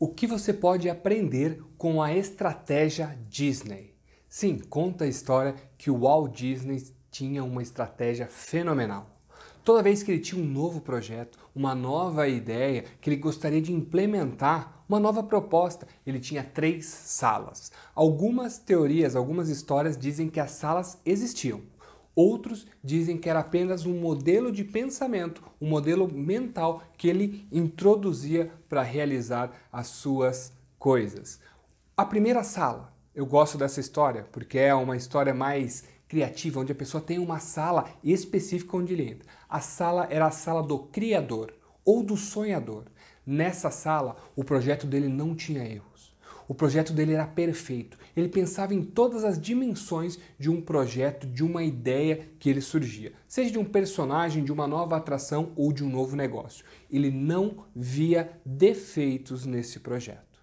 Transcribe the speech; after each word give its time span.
O 0.00 0.06
que 0.06 0.28
você 0.28 0.52
pode 0.52 0.88
aprender 0.88 1.60
com 1.76 2.00
a 2.00 2.14
estratégia 2.14 3.18
Disney? 3.28 3.96
Sim, 4.28 4.56
conta 4.56 5.02
a 5.02 5.08
história 5.08 5.56
que 5.76 5.90
o 5.90 6.02
Walt 6.02 6.36
Disney 6.36 6.86
tinha 7.10 7.42
uma 7.42 7.64
estratégia 7.64 8.28
fenomenal. 8.28 9.10
Toda 9.64 9.82
vez 9.82 10.04
que 10.04 10.12
ele 10.12 10.20
tinha 10.20 10.40
um 10.40 10.46
novo 10.46 10.80
projeto, 10.80 11.36
uma 11.52 11.74
nova 11.74 12.28
ideia 12.28 12.84
que 13.00 13.10
ele 13.10 13.16
gostaria 13.16 13.60
de 13.60 13.72
implementar, 13.72 14.84
uma 14.88 15.00
nova 15.00 15.20
proposta, 15.20 15.88
ele 16.06 16.20
tinha 16.20 16.44
três 16.44 16.86
salas. 16.86 17.72
Algumas 17.92 18.56
teorias, 18.56 19.16
algumas 19.16 19.48
histórias 19.48 19.98
dizem 19.98 20.30
que 20.30 20.38
as 20.38 20.52
salas 20.52 20.96
existiam. 21.04 21.60
Outros 22.20 22.66
dizem 22.82 23.16
que 23.16 23.30
era 23.30 23.38
apenas 23.38 23.86
um 23.86 23.96
modelo 24.00 24.50
de 24.50 24.64
pensamento, 24.64 25.40
um 25.60 25.68
modelo 25.68 26.12
mental 26.12 26.82
que 26.96 27.06
ele 27.06 27.46
introduzia 27.52 28.52
para 28.68 28.82
realizar 28.82 29.52
as 29.72 29.86
suas 29.86 30.52
coisas. 30.80 31.38
A 31.96 32.04
primeira 32.04 32.42
sala, 32.42 32.92
eu 33.14 33.24
gosto 33.24 33.56
dessa 33.56 33.78
história 33.78 34.26
porque 34.32 34.58
é 34.58 34.74
uma 34.74 34.96
história 34.96 35.32
mais 35.32 35.84
criativa, 36.08 36.58
onde 36.58 36.72
a 36.72 36.74
pessoa 36.74 37.00
tem 37.00 37.20
uma 37.20 37.38
sala 37.38 37.88
específica 38.02 38.76
onde 38.76 38.94
ele 38.94 39.10
entra. 39.10 39.28
A 39.48 39.60
sala 39.60 40.08
era 40.10 40.26
a 40.26 40.32
sala 40.32 40.60
do 40.60 40.76
criador 40.76 41.54
ou 41.84 42.02
do 42.02 42.16
sonhador. 42.16 42.86
Nessa 43.24 43.70
sala, 43.70 44.16
o 44.34 44.42
projeto 44.42 44.88
dele 44.88 45.06
não 45.06 45.36
tinha 45.36 45.62
erros. 45.62 46.07
O 46.48 46.54
projeto 46.54 46.94
dele 46.94 47.12
era 47.12 47.26
perfeito. 47.26 47.98
Ele 48.16 48.28
pensava 48.28 48.74
em 48.74 48.82
todas 48.82 49.22
as 49.22 49.38
dimensões 49.38 50.18
de 50.38 50.48
um 50.48 50.62
projeto, 50.62 51.26
de 51.26 51.44
uma 51.44 51.62
ideia 51.62 52.26
que 52.38 52.48
ele 52.48 52.62
surgia, 52.62 53.12
seja 53.28 53.50
de 53.50 53.58
um 53.58 53.66
personagem, 53.66 54.42
de 54.42 54.50
uma 54.50 54.66
nova 54.66 54.96
atração 54.96 55.52
ou 55.54 55.74
de 55.74 55.84
um 55.84 55.90
novo 55.90 56.16
negócio. 56.16 56.64
Ele 56.90 57.10
não 57.10 57.66
via 57.76 58.32
defeitos 58.46 59.44
nesse 59.44 59.80
projeto. 59.80 60.40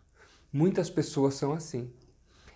Muitas 0.53 0.91
pessoas 0.91 1.33
são 1.33 1.51
assim. 1.51 1.89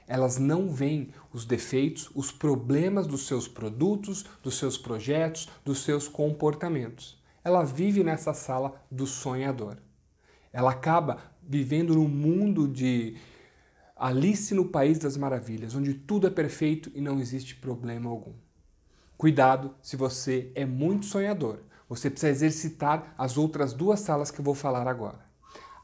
Elas 0.08 0.38
não 0.38 0.72
veem 0.72 1.09
os 1.34 1.44
defeitos, 1.44 2.09
os 2.13 2.31
problemas 2.31 3.08
dos 3.08 3.25
seus 3.25 3.47
produtos, 3.47 4.25
dos 4.44 4.58
seus 4.59 4.78
projetos, 4.78 5.50
dos 5.66 5.84
seus 5.84 6.08
comportamentos. 6.08 7.19
Ela 7.44 7.63
vive 7.63 8.03
nessa 8.03 8.34
sala 8.34 8.80
do 8.91 9.08
sonhador. 9.08 9.78
Ela 10.53 10.72
acaba 10.72 11.17
vivendo 11.41 11.95
num 11.95 12.08
mundo 12.08 12.67
de 12.67 13.16
Alice 14.02 14.55
no 14.55 14.64
País 14.64 14.97
das 14.97 15.17
Maravilhas, 15.17 15.75
onde 15.75 15.94
tudo 15.94 16.25
é 16.25 16.30
perfeito 16.30 16.89
e 16.95 17.02
não 17.02 17.19
existe 17.19 17.53
problema 17.58 18.09
algum. 18.09 18.31
Cuidado 19.17 19.75
se 19.81 19.97
você 19.97 20.53
é 20.56 20.66
muito 20.66 21.06
sonhador. 21.06 21.59
Você 21.89 22.09
precisa 22.09 22.31
exercitar 22.31 23.14
as 23.17 23.38
outras 23.38 23.73
duas 23.73 24.00
salas 24.00 24.31
que 24.31 24.39
eu 24.39 24.45
vou 24.45 24.56
falar 24.56 24.88
agora. 24.88 25.19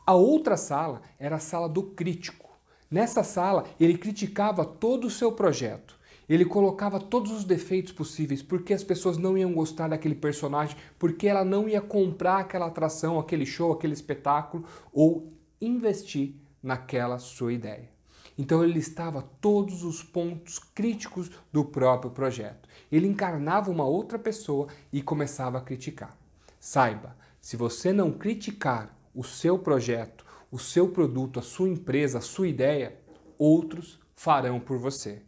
A 0.07 0.13
outra 0.13 0.55
sala 0.55 1.02
era 1.19 1.35
a 1.35 1.39
sala 1.39 1.67
do 1.67 1.83
crítico. 1.83 2.57
Nessa 2.89 3.22
sala, 3.22 3.66
ele 3.77 3.97
criticava 3.97 4.63
todo 4.63 5.07
o 5.07 5.11
seu 5.11 5.33
projeto. 5.33 6.00
Ele 6.29 6.45
colocava 6.45 7.02
todos 7.02 7.33
os 7.33 7.44
defeitos 7.44 7.91
possíveis, 7.91 8.41
porque 8.41 8.73
as 8.73 8.83
pessoas 8.83 9.17
não 9.17 9.38
iam 9.38 9.52
gostar 9.52 9.89
daquele 9.89 10.16
personagem, 10.16 10.77
porque 10.97 11.27
ela 11.27 11.44
não 11.44 11.67
ia 11.67 11.81
comprar 11.81 12.38
aquela 12.38 12.67
atração, 12.67 13.19
aquele 13.19 13.45
show, 13.45 13.73
aquele 13.73 13.94
espetáculo 13.94 14.63
ou 14.94 15.27
investir 15.59 16.35
naquela 16.63 17.19
sua 17.19 17.52
ideia. 17.52 17.94
Então 18.38 18.64
ele 18.64 18.73
listava 18.73 19.22
todos 19.39 19.83
os 19.83 20.03
pontos 20.03 20.59
críticos 20.59 21.31
do 21.52 21.64
próprio 21.64 22.11
projeto. 22.11 22.67
Ele 22.91 23.08
encarnava 23.08 23.72
uma 23.72 23.86
outra 23.86 24.19
pessoa 24.19 24.67
e 24.91 25.02
começava 25.02 25.58
a 25.58 25.61
criticar. 25.61 26.17
Saiba, 26.59 27.16
se 27.39 27.56
você 27.56 27.94
não 27.94 28.11
criticar 28.11 28.94
o 29.13 29.23
seu 29.23 29.58
projeto, 29.58 30.25
o 30.52 30.59
seu 30.59 30.89
produto, 30.89 31.39
a 31.39 31.44
sua 31.44 31.69
empresa, 31.69 32.17
a 32.17 32.22
sua 32.22 32.47
ideia, 32.47 32.97
outros 33.38 34.00
farão 34.16 34.59
por 34.59 34.78
você 34.78 35.22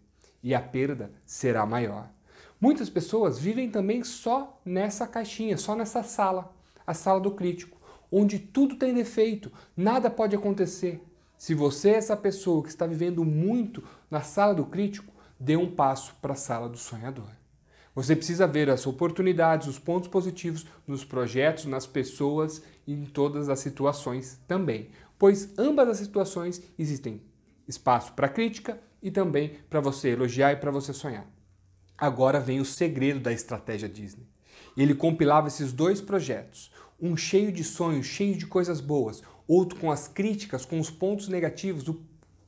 e 0.44 0.53
a 0.53 0.62
perda 0.62 1.12
será 1.25 1.66
maior. 1.66 2.09
Muitas 2.59 2.89
pessoas 2.89 3.38
vivem 3.38 3.69
também 3.69 4.03
só 4.03 4.59
nessa 4.66 5.06
caixinha, 5.06 5.57
só 5.57 5.75
nessa 5.75 6.01
sala, 6.03 6.56
a 6.85 6.94
sala 6.94 7.19
do 7.19 7.31
crítico, 7.31 7.78
onde 8.12 8.39
tudo 8.39 8.78
tem 8.78 8.94
defeito, 8.94 9.51
nada 9.75 10.09
pode 10.09 10.35
acontecer, 10.35 11.01
se 11.38 11.53
você 11.53 11.92
é 11.92 11.96
essa 11.96 12.18
pessoa 12.18 12.64
que 12.64 12.70
está 12.70 12.88
vivendo 12.88 13.24
muito 13.24 13.84
na 14.09 14.22
sala 14.22 14.56
do 14.56 14.66
crítico, 14.66 15.14
dê 15.40 15.56
um 15.56 15.70
passo 15.70 16.16
para 16.22 16.34
a 16.34 16.38
sala 16.38 16.68
do 16.68 16.78
sonhador. 16.78 17.30
Você 17.94 18.16
precisa 18.16 18.46
ver 18.46 18.70
as 18.70 18.86
oportunidades, 18.86 19.68
os 19.68 19.80
pontos 19.80 20.08
positivos 20.08 20.66
nos 20.86 21.03
projetos, 21.03 21.66
nas 21.66 21.88
pessoas 21.88 22.62
e 22.86 22.94
em 22.94 23.06
todas 23.06 23.50
as 23.50 23.59
situações 23.59 24.40
também, 24.48 24.90
pois 25.18 25.50
ambas 25.58 25.90
as 25.90 25.98
situações 25.98 26.62
existem 26.78 27.22
espaço 27.68 28.14
para 28.14 28.30
crítica 28.30 28.80
e 29.02 29.12
também 29.12 29.58
para 29.69 29.80
você 29.80 30.09
elogiar 30.09 30.54
e 30.54 30.58
para 30.58 30.72
você 30.72 30.94
sonhar. 30.94 31.28
Agora 31.98 32.40
vem 32.40 32.59
o 32.59 32.66
segredo 32.66 33.19
da 33.19 33.34
estratégia 33.34 33.90
Disney. 33.90 34.28
Ele 34.75 34.94
compilava 34.94 35.48
esses 35.48 35.74
dois 35.74 36.00
projetos, 36.00 36.72
um 37.00 37.18
cheio 37.18 37.52
de 37.52 37.64
sonhos, 37.64 38.06
cheio 38.06 38.36
de 38.36 38.46
coisas 38.46 38.80
boas, 38.80 39.24
outro 39.47 39.80
com 39.80 39.91
as 39.91 40.08
críticas, 40.08 40.66
com 40.66 40.80
os 40.80 40.90
pontos 40.90 41.28
negativos, 41.30 41.88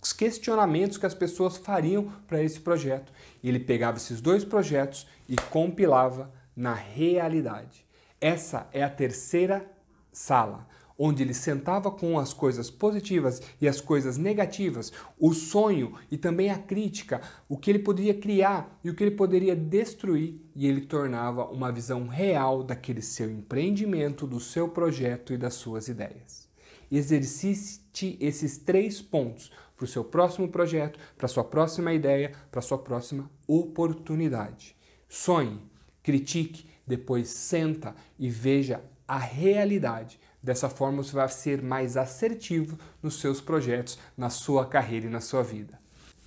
os 0.02 0.14
questionamentos 0.14 0.98
que 0.98 1.06
as 1.06 1.14
pessoas 1.14 1.58
fariam 1.58 2.12
para 2.28 2.44
esse 2.44 2.60
projeto. 2.60 3.12
E 3.42 3.50
ele 3.50 3.60
pegava 3.60 3.98
esses 3.98 4.22
dois 4.22 4.44
projetos 4.44 5.08
e 5.28 5.36
compilava 5.36 6.32
na 6.56 6.74
realidade. 6.74 7.86
Essa 8.20 8.68
é 8.74 8.84
a 8.84 8.90
terceira 8.90 9.66
sala, 10.12 10.68
onde 10.98 11.24
ele 11.24 11.34
sentava 11.34 11.90
com 11.90 12.20
as 12.20 12.34
coisas 12.34 12.70
positivas 12.70 13.42
e 13.62 13.68
as 13.68 13.80
coisas 13.80 14.18
negativas, 14.18 14.92
o 15.18 15.34
sonho 15.34 15.94
e 16.12 16.18
também 16.18 16.50
a 16.50 16.58
crítica, 16.58 17.22
o 17.48 17.56
que 17.56 17.72
ele 17.72 17.80
poderia 17.80 18.14
criar 18.14 18.78
e 18.84 18.90
o 18.90 18.96
que 18.96 19.06
ele 19.06 19.16
poderia 19.16 19.56
destruir, 19.56 20.42
e 20.54 20.68
ele 20.68 20.82
tornava 20.82 21.46
uma 21.46 21.72
visão 21.72 22.08
real 22.08 22.64
daquele 22.64 23.02
seu 23.02 23.32
empreendimento, 23.32 24.28
do 24.28 24.42
seu 24.42 24.68
projeto 24.68 25.32
e 25.32 25.38
das 25.38 25.54
suas 25.54 25.88
ideias 25.88 26.49
exercite 26.92 28.18
esses 28.20 28.58
três 28.58 29.02
pontos 29.02 29.52
para 29.76 29.86
o 29.86 29.88
seu 29.88 30.04
próximo 30.04 30.50
projeto, 30.50 31.00
para 31.18 31.26
a 31.26 31.30
sua 31.30 31.44
próxima 31.44 31.94
ideia, 31.94 32.34
para 32.52 32.60
a 32.60 32.64
sua 32.64 32.78
próxima 32.78 33.30
oportunidade. 33.48 34.76
Sonhe, 35.08 35.64
critique, 36.04 36.66
depois 36.86 37.30
senta 37.30 37.96
e 38.18 38.30
veja 38.30 38.84
a 39.08 39.18
realidade. 39.18 40.20
Dessa 40.42 40.70
forma 40.70 41.04
você 41.04 41.14
vai 41.14 41.28
ser 41.30 41.62
mais 41.62 41.98
assertivo 41.98 42.78
nos 43.02 43.20
seus 43.20 43.42
projetos, 43.42 43.98
na 44.18 44.30
sua 44.30 44.66
carreira 44.66 45.08
e 45.08 45.10
na 45.10 45.22
sua 45.22 45.44
vida. 45.44 45.80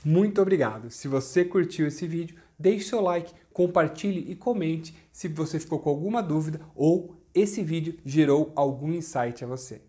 Muito 0.04 0.42
obrigado! 0.42 0.90
Se 0.90 1.06
você 1.06 1.44
curtiu 1.44 1.86
esse 1.86 2.06
vídeo, 2.06 2.36
deixe 2.58 2.88
seu 2.88 3.00
like, 3.00 3.32
compartilhe 3.52 4.30
e 4.30 4.34
comente 4.34 4.94
se 5.12 5.28
você 5.28 5.60
ficou 5.60 5.78
com 5.78 5.90
alguma 5.90 6.22
dúvida 6.22 6.60
ou 6.74 7.16
esse 7.34 7.62
vídeo 7.62 7.96
gerou 8.04 8.52
algum 8.56 8.92
insight 8.92 9.44
a 9.44 9.46
você. 9.46 9.80